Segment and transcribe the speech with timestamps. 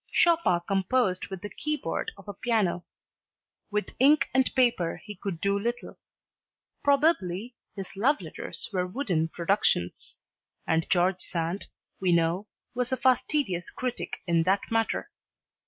[0.11, 2.83] Chopin composed with the keyboard of a piano;
[3.69, 5.99] with ink and paper he could do little.
[6.83, 10.19] Probably his love letters were wooden productions,
[10.65, 11.67] and George Sand,
[11.99, 15.11] we know, was a fastidious critic in that matter.